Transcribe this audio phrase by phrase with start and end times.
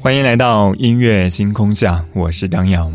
[0.00, 2.92] 欢迎来到音乐星空下，我是张扬。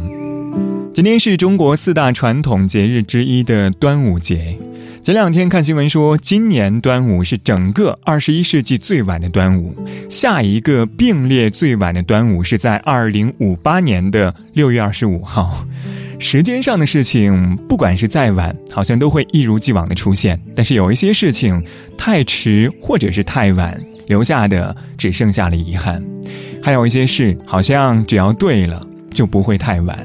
[0.94, 4.58] 今天是中国四大传统节日之一的端午节。
[5.02, 9.76] 前两天看新闻说，今年端午是整个二十一世纪最晚的端午，
[10.10, 15.68] 下一个并列最晚的端午是在二零五八年的六月二十五号。
[16.20, 20.40] 时间上的事情，不管是再晚，好像都会一如既往的出现。
[20.56, 21.62] 但是有一些事情
[21.98, 23.78] 太迟或者是太晚，
[24.08, 26.02] 留下的只剩下了遗憾。
[26.64, 30.00] 还有一些事，好像只要对了，就不会太晚。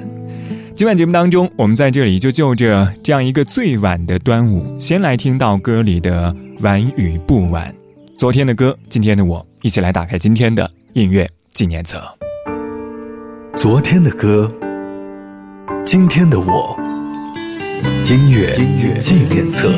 [0.75, 7.73] 今晚节目当中，我们在这里就就着这样一个最晚的端午，先来听到歌里的晚与不晚。
[8.17, 12.03] 昨天的歌，今天的我，一起来打开今天的音乐纪念册。
[13.55, 14.53] 昨天的歌，
[15.85, 16.77] 今天的我，
[18.05, 19.73] 音乐纪念册。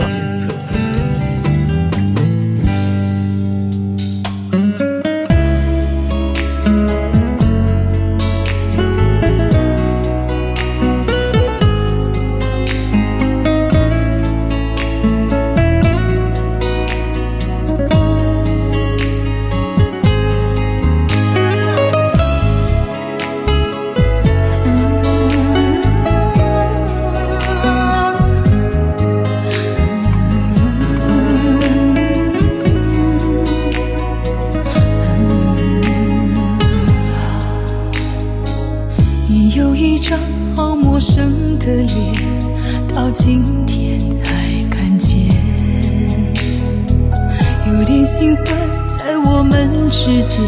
[49.91, 50.41] 之间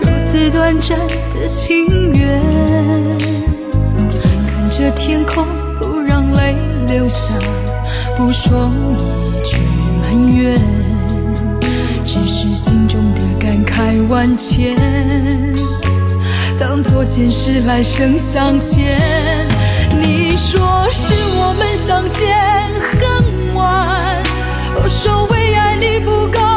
[0.00, 0.98] 如此短暂
[1.34, 2.40] 的情缘，
[4.46, 5.46] 看着天空
[5.78, 6.56] 不让泪
[6.88, 7.34] 流下，
[8.16, 8.70] 不说
[9.26, 9.58] 一句
[10.00, 10.58] 埋怨，
[12.06, 14.76] 只是心中的感慨万千，
[16.58, 18.98] 当作前世来生相欠。
[20.00, 22.34] 你说是我们相见
[22.98, 24.00] 恨晚，
[24.82, 26.51] 我说为爱你不够。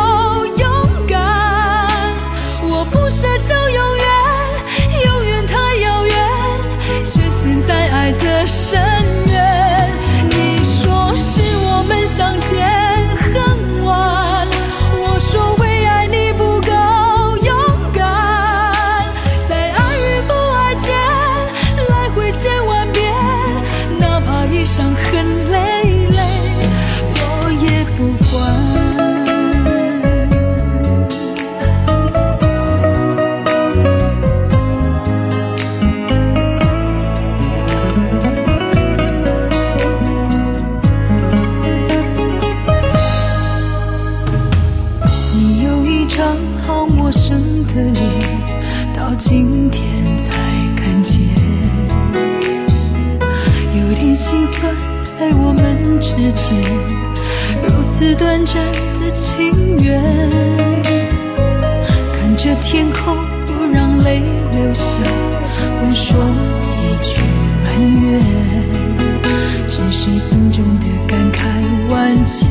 [70.05, 71.41] 是心中的感慨
[71.89, 72.47] 万千。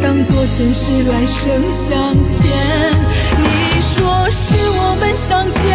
[0.00, 2.46] 当作前世来生相欠，
[3.36, 5.71] 你说是我们相见。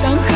[0.00, 0.27] 说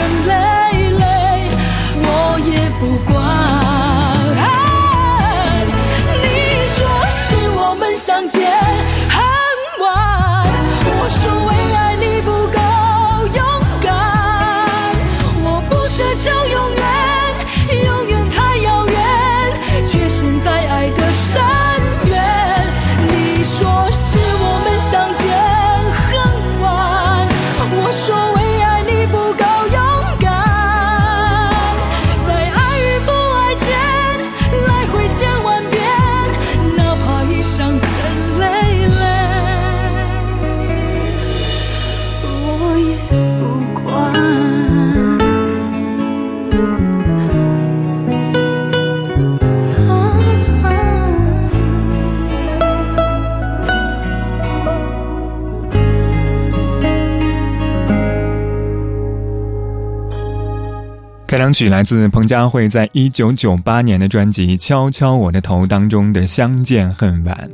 [61.42, 67.50] 开场曲来自彭佳慧在一九九八年的专辑《敲敲我的头》当中的《相见恨晚》。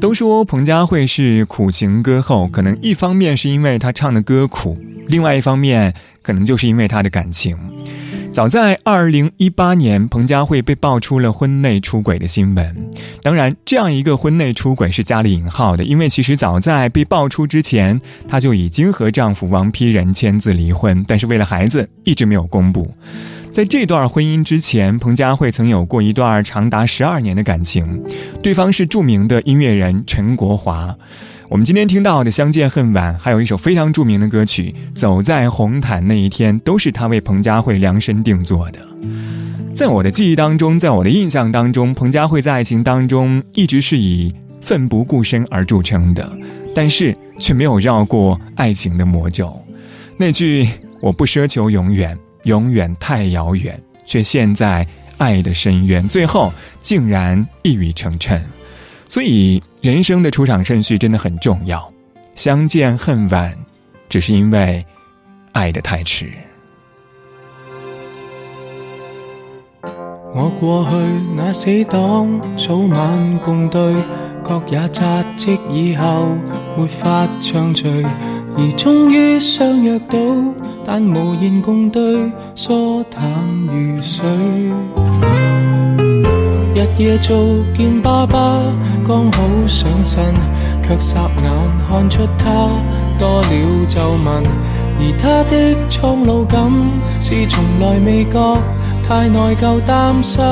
[0.00, 7.56] 都说彭佳慧是苦情歌后，可能一方面是因为她唱的歌苦，另外一方面可能就是因为她的感情。
[8.32, 12.90] 早在二零一八年，彭佳慧被爆出了婚内出轨的新闻。
[13.22, 22.88] 当然，这样一个婚内出轨是加了引号的，因为其实早在被爆出之前，她就已经和丈夫王丕仁签字离婚，但是为了孩子，一直没有公布。
[23.52, 28.00] 在这段婚姻之前，彭佳慧曾有过一段长达十二年的感情，
[28.40, 30.96] 对方是著名的音乐人陈国华。
[31.50, 38.78] 我们今天听到的《相见恨晚》，还有一首非常著名的歌曲《走在红毯那一天》，都是他为彭佳慧量身定做的。
[39.74, 46.30] 在我的记忆当中，在我的印象当中，彭佳慧在爱情当中一直是以奋不顾身而著称的，
[46.72, 49.60] 但是却没有绕过爱情的魔咒。
[50.16, 50.68] 那句
[51.02, 53.76] “我不奢求永远，永远太遥远”，
[54.06, 54.86] 却陷在
[55.18, 58.40] 爱的深渊，最后竟然一语成谶。
[59.10, 61.92] 所以，人生的出场顺序真的很重要。
[62.36, 63.52] 相见恨晚，
[64.08, 64.86] 只是因为
[65.50, 66.30] 爱得太迟。
[70.32, 70.96] 我过去
[71.36, 73.96] 那死党，早晚共对，
[74.44, 76.28] 各也扎职以后
[76.76, 78.06] 没法畅聚，
[78.56, 80.18] 而终于相约到，
[80.84, 83.20] 但无言共对，疏淡
[83.66, 84.24] 如水。
[86.80, 87.36] 日夜做
[87.74, 88.58] 见爸爸，
[89.06, 90.24] 刚好上身，
[90.82, 91.52] 却霎眼
[91.86, 92.70] 看出他
[93.18, 94.42] 多了皱纹，
[94.98, 96.72] 而他的苍老感
[97.20, 98.56] 是从来未觉
[99.06, 100.42] 太内疚担心。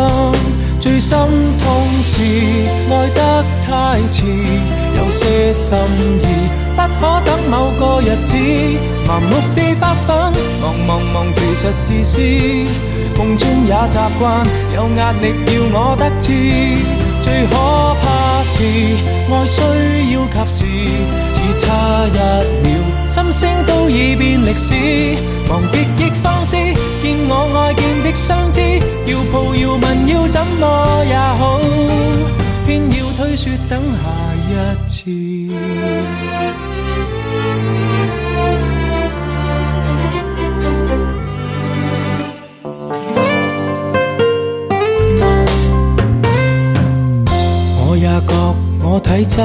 [0.81, 1.19] 最心
[1.59, 2.23] 痛是
[2.91, 4.25] 爱得太迟，
[4.97, 5.77] 有些心
[6.23, 8.37] 意不可等某个日子，
[9.07, 12.21] 盲目地发奋，忙忙忙，其实自私。
[13.17, 16.31] 梦中也习惯，有压力要我得志。
[17.21, 17.55] 最可
[18.01, 18.63] 怕是
[19.29, 19.61] 爱需
[20.15, 20.65] 要及时，
[21.33, 22.19] 只差一
[22.63, 22.69] 秒，
[23.09, 24.75] 心声都已变历史。
[25.49, 26.57] 忘极亦放肆，
[27.03, 28.61] 见我爱见的相知，
[29.07, 31.59] 要抱要吻要怎么也好，
[32.67, 34.05] 偏要推说等下
[34.45, 35.01] 一次。
[47.81, 48.33] 我也觉
[48.85, 49.41] 我体质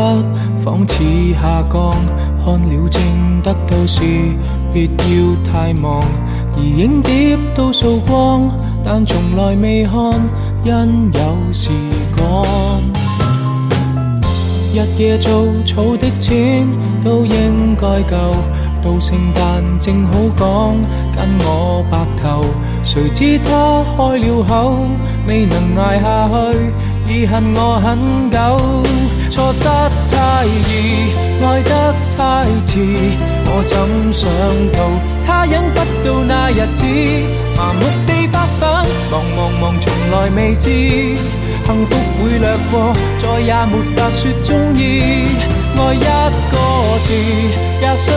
[0.63, 1.91] 仿似下降，
[2.41, 3.01] 看了正
[3.41, 4.01] 得到时，
[4.71, 6.01] 别要太忙。
[6.55, 8.49] 而影碟都扫光，
[8.81, 10.13] 但从来未看，
[10.63, 11.69] 因有时
[12.15, 12.23] 讲。
[14.73, 16.65] 日夜做草的钱
[17.03, 18.31] 都应该够，
[18.81, 20.47] 到圣诞正好讲
[21.13, 22.41] 跟我白头。
[22.85, 24.77] 谁知他开了口，
[25.27, 26.71] 未能挨下去，
[27.11, 28.37] 已恨我很久。
[29.29, 29.67] 错失
[30.13, 31.11] 太易，
[31.43, 32.79] 爱得太迟，
[33.45, 33.73] 我怎
[34.13, 34.29] 想
[34.71, 34.79] 到
[35.25, 36.85] 他忍不到那日子，
[37.57, 38.61] 麻木地发奋，
[39.11, 40.69] 忙忙忙，从来未知
[41.65, 44.81] 幸福会掠过，再也没法说中意。
[45.75, 45.97] 爱一
[46.51, 46.55] 个
[47.05, 47.09] 字
[47.81, 48.07] 也需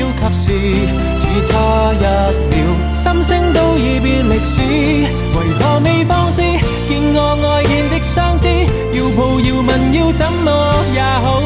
[0.00, 0.46] 要及时，
[1.18, 1.52] 只差
[1.92, 2.04] 一
[2.50, 2.54] 秒，
[2.94, 6.40] 心声都已变历史，为何未放肆？
[6.40, 7.69] 见我爱。
[9.62, 10.50] 问要怎么
[10.94, 11.40] 也好，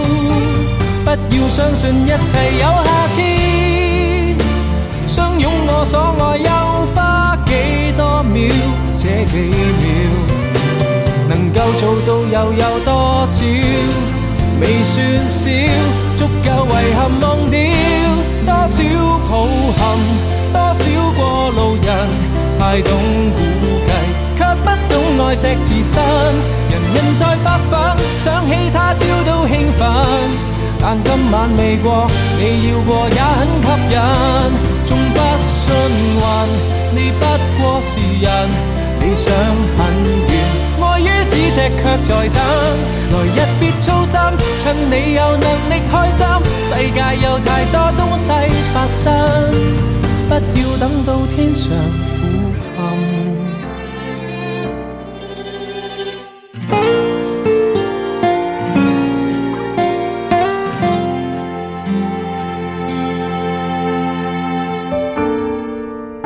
[1.04, 3.21] 不要相信一切有下次。
[5.06, 6.49] 相拥我所爱又
[6.94, 7.50] 花几
[7.97, 8.52] 多秒？
[8.94, 9.35] 这几
[9.80, 9.85] 秒
[11.28, 13.42] 能够做到又有多少？
[14.61, 15.50] 未算少，
[16.16, 17.59] 足够遗憾忘掉
[18.47, 18.76] 多少
[19.28, 19.33] 抱
[19.76, 19.83] 憾，
[20.52, 20.83] 多少
[21.16, 21.87] 过路人
[22.59, 22.90] 太懂
[23.35, 23.38] 估
[24.37, 26.03] 却不懂爱惜自身。
[26.71, 27.73] 人人在发奋，
[28.21, 29.87] 想起他朝都兴奋。
[30.81, 32.07] 但今晚未过，
[32.38, 33.97] 你要过也很吸引。
[34.85, 35.73] 纵不信
[36.21, 36.23] 运，
[36.95, 37.25] 你不
[37.57, 38.29] 过是人，
[39.00, 39.33] 理想
[39.79, 39.81] 很
[40.29, 40.33] 远，
[40.83, 42.38] 爱于咫尺却在等。
[43.12, 44.12] 来日别操心，
[44.62, 46.26] 趁你有能力开心，
[46.69, 48.29] 世界有太多东西
[48.75, 49.03] 发生，
[50.29, 51.73] 不要等到天上。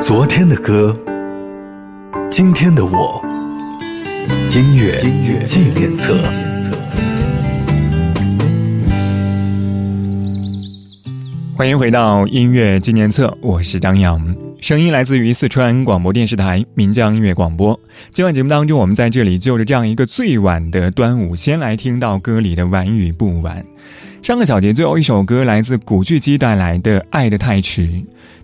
[0.09, 0.91] 昨天的歌，
[2.31, 3.23] 今天的我，
[4.55, 6.17] 音乐音乐纪念册。
[11.55, 14.35] 欢迎回到音乐纪念册，我是张扬。
[14.59, 17.79] 声音来自于四川广播电视台岷江音乐广播。
[18.09, 23.63] 今晚节目当中，我们在这里就着这样一个最晚的端午，先来听到歌里的晚与不晚。
[24.21, 27.81] 上个小节最后一首歌来自古巨基带来的《爱的太迟》，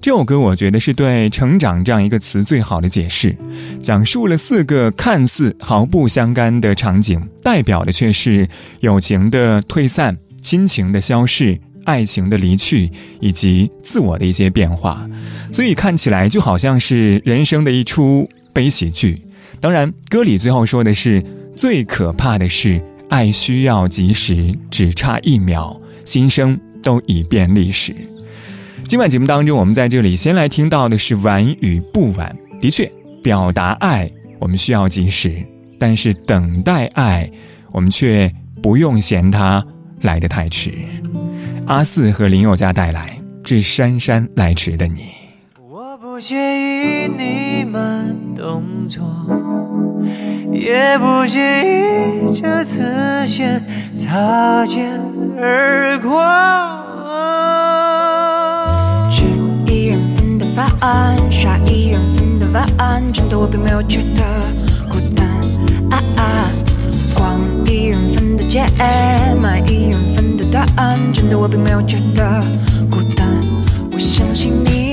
[0.01, 3.35] 这首歌我觉得是对“成长”这样一个词最好的解释，
[3.83, 8.47] 讲述了四个看似毫不相干的场景，代表的却是
[8.79, 11.59] 友情的退散、亲情的消逝。
[11.85, 12.89] 爱情的离去
[13.19, 15.07] 以及自我的一些变化，
[15.53, 19.21] 所以看起来就好像是人生的一出悲喜剧。
[19.61, 21.23] 当然，歌里最后说的是
[21.55, 27.95] 最可怕的是爱需要及时，只差一秒，心声都已变历史。
[28.87, 32.35] 今晚节目当中，我们在这里先来听到的是晚与不晚。
[32.59, 32.91] 的确，
[33.23, 35.43] 表达爱我们需要及时，
[35.79, 37.29] 但是等待爱，
[37.71, 38.31] 我们却
[38.61, 39.65] 不用嫌它
[40.01, 40.71] 来得太迟。
[41.67, 45.01] 阿四和林宥嘉带来《致姗姗来迟的你》。
[45.67, 49.03] 我不介意你慢动作，
[50.55, 53.61] 也不介意这次先
[53.93, 54.89] 擦肩
[55.37, 56.23] 而过。
[59.11, 59.25] 吃
[59.67, 60.71] 一人份的饭，
[61.29, 64.23] 刷一人份的碗，真的我并没有觉得
[64.89, 65.27] 孤单。
[65.91, 66.49] 啊啊，
[67.13, 68.65] 逛一人份的街，
[69.41, 70.45] 买一人份的。
[70.45, 72.23] 答案真的，我并没有觉得
[72.89, 73.27] 孤单。
[73.91, 74.84] 我相信你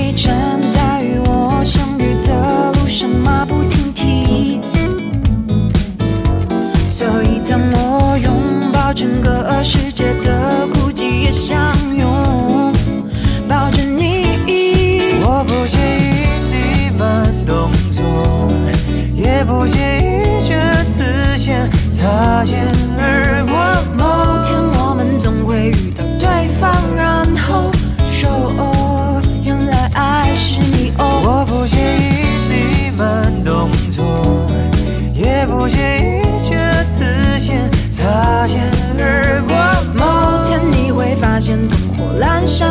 [35.63, 38.59] 不经意这次先擦肩
[38.99, 39.55] 而过。
[39.95, 42.69] 某天你会发现灯火阑珊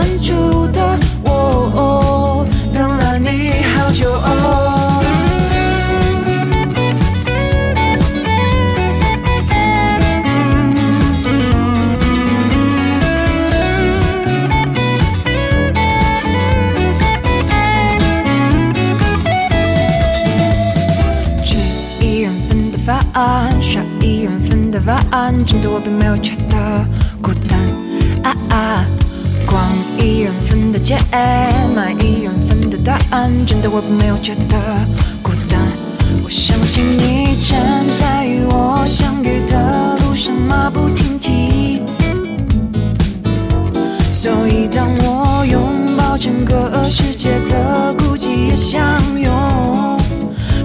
[44.74, 48.82] 当我拥抱整个世界的孤寂，也相
[49.18, 49.30] 拥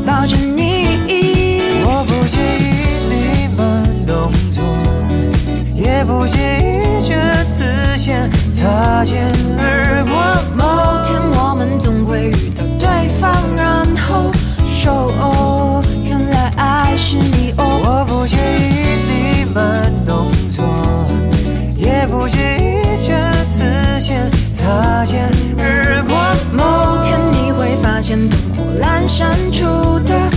[0.06, 1.82] 抱着你。
[1.84, 2.66] 我不介意
[3.10, 3.14] 你
[3.56, 4.64] 慢动作。
[5.76, 7.14] 也不介意这
[7.46, 7.64] 次
[7.98, 9.87] 先擦肩而
[28.08, 29.66] 见灯火阑珊处
[30.06, 30.37] 的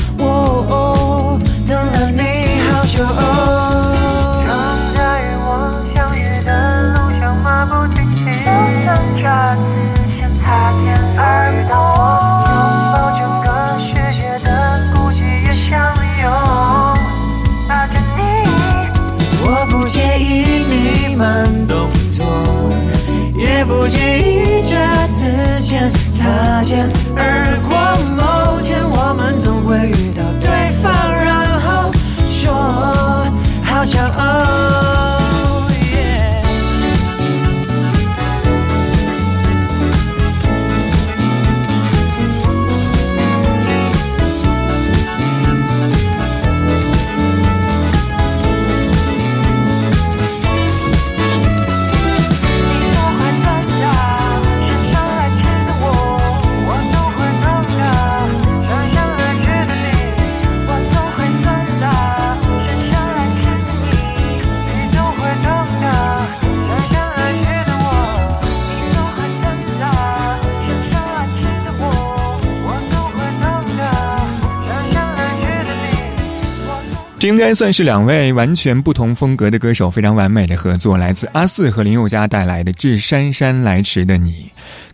[77.40, 84.30] 应该算是两位完全不同风格的歌手非常完美的合作，来自阿四和林宥嘉带来的《致姗姗来迟的你》。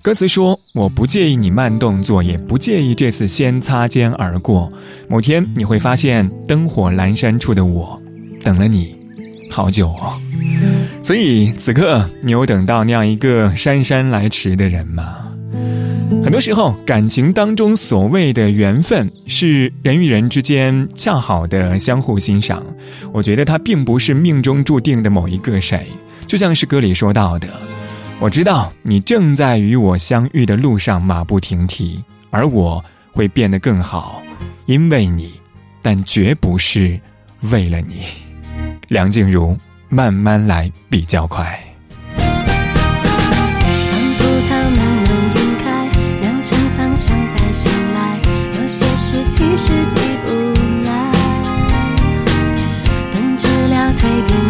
[0.00, 4.73] 歌词说：“我不介意你慢动作，也不介意这次先擦肩而过。
[5.09, 8.00] 某天你会发现，灯火阑珊处的我，
[8.45, 8.97] 等了你
[9.50, 10.17] 好久哦。
[11.03, 15.17] 所以此刻，你有等到那样一个姗姗来迟的人吗？”
[16.26, 22.66] 很多时候，感情当中所谓的缘分，是人与人之间恰好的相互欣赏。
[23.12, 25.87] 我觉得它并不是命中注定的某一个谁，
[26.26, 27.47] 就像是歌里说到的
[28.18, 34.21] ：“我知道你正在与我相遇的路上马不停蹄，而我会变得更好，
[34.66, 35.35] 因为你，
[35.80, 36.99] 但绝不是
[37.52, 38.00] 为了你。”
[38.90, 39.56] 梁静茹，
[39.88, 41.65] 慢慢来比较快。
[48.66, 50.32] 有些事其实急不
[50.82, 51.12] 来。
[53.12, 54.46] 等治疗蜕变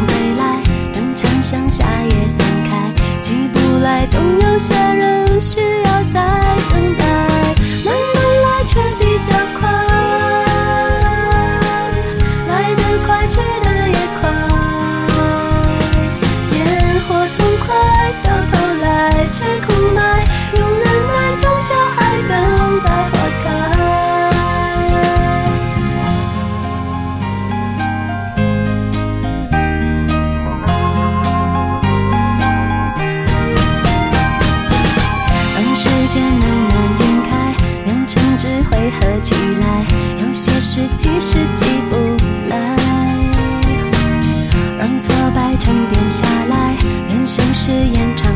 [45.59, 46.77] 沉淀下来，
[47.09, 48.33] 人生是延长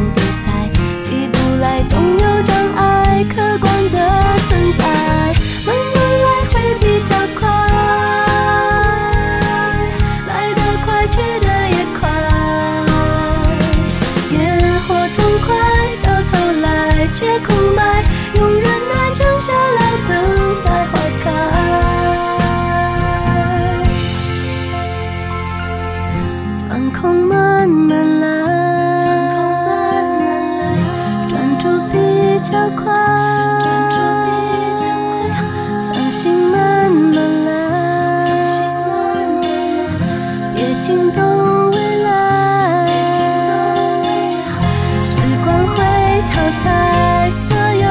[46.62, 47.86] 他所有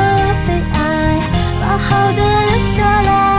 [0.46, 0.78] 悲哀，
[1.62, 2.20] 把好的
[2.52, 3.39] 留下来。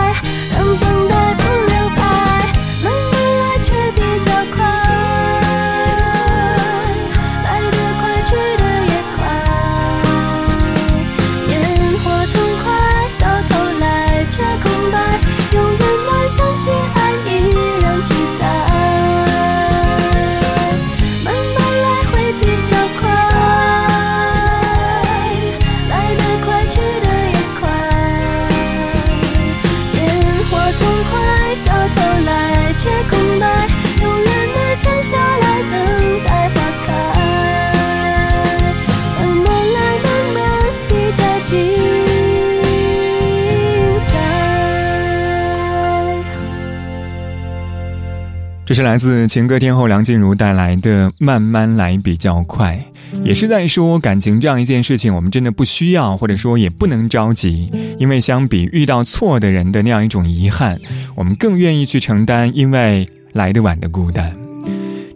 [48.71, 52.81] 这是来自情歌天后梁静茹带来的《慢慢来比较快》，
[53.25, 60.79] 也是在说感情这样一件事情，我们真的不需要，或者说也不能着急，因为相比遇到错的人的那样一种遗憾，
[61.17, 64.33] 我们更愿意去承担因为来得晚的孤单。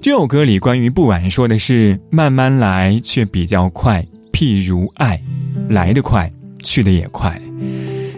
[0.02, 5.22] 这首歌里关于不晚说的是慢慢来却比较快，譬如爱，
[5.68, 6.28] 来得快，
[6.60, 7.40] 去的也快。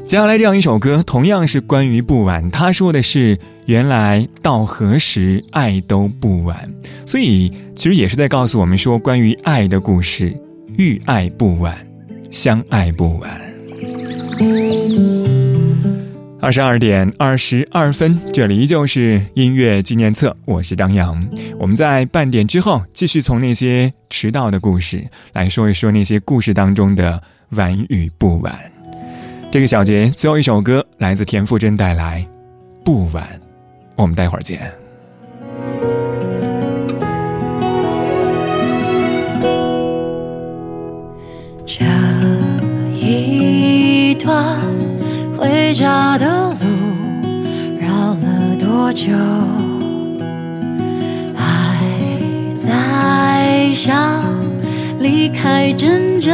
[0.07, 2.49] 接下来这样一首歌，同样是关于不晚。
[2.53, 6.57] 他说的是：“原来到何时爱都不晚。”
[7.05, 10.33] 所以其实也是在告诉我们说，关于爱的故事，
[10.79, 11.77] 遇爱不晚，
[12.31, 13.29] 相爱不晚。
[16.41, 21.29] 二十二点二十二分，这里依旧是音乐纪念册，我是张扬。
[21.59, 28.55] 我们在半点之后，继续从那些迟到的故事来说一说那些故事当中的晚与不晚。
[29.57, 32.23] 这个小节最后一首歌来自田馥甄带来
[32.85, 33.25] 《不晚》，
[33.95, 34.61] 我们待会儿见。
[41.65, 41.87] 这
[42.95, 44.61] 一段
[45.39, 46.57] 回家的路
[47.81, 49.11] 绕了多久？
[51.35, 51.81] 还
[52.55, 54.23] 在想
[55.01, 56.31] 离开真正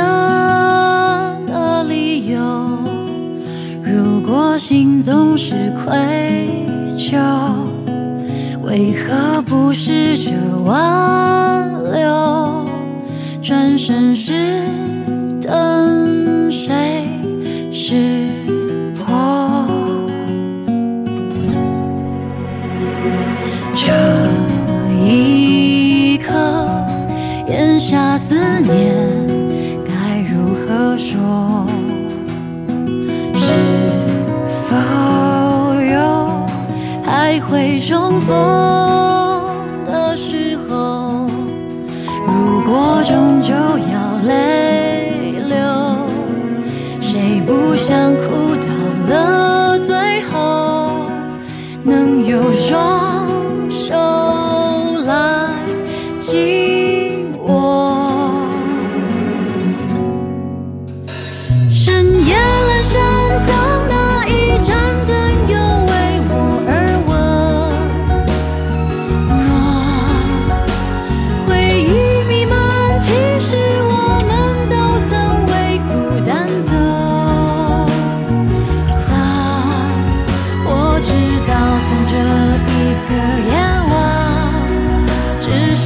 [1.46, 2.71] 的理由。
[4.34, 5.92] 我心总是愧
[6.96, 7.18] 疚，
[8.62, 10.32] 为何不试着
[10.64, 12.64] 挽留？
[13.42, 14.32] 转身时
[15.42, 17.04] 等谁
[17.70, 18.31] 是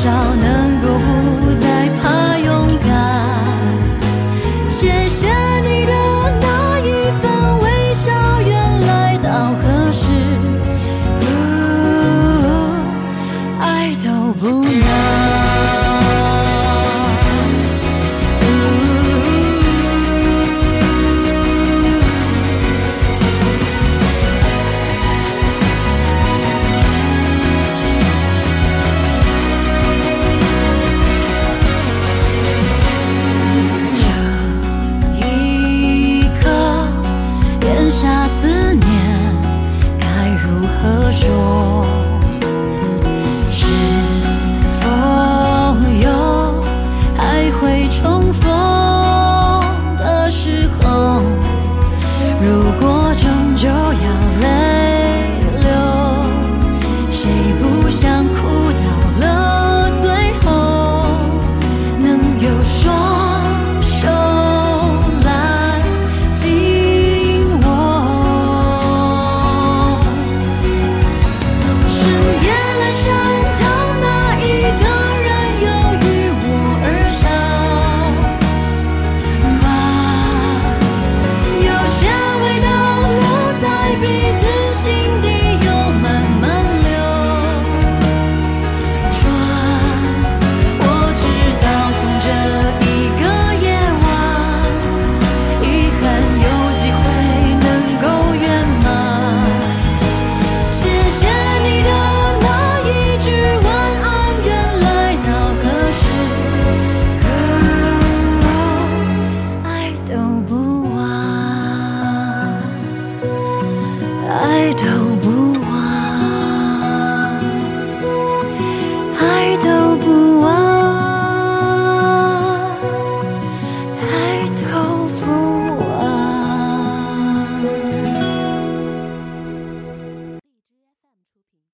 [0.07, 0.46] 找那。